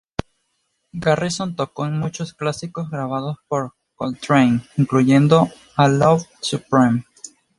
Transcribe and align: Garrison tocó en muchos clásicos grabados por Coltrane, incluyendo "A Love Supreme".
Garrison 0.93 1.55
tocó 1.55 1.85
en 1.85 1.99
muchos 1.99 2.33
clásicos 2.33 2.89
grabados 2.89 3.37
por 3.47 3.75
Coltrane, 3.93 4.61
incluyendo 4.75 5.47
"A 5.75 5.87
Love 5.89 6.25
Supreme". 6.39 7.05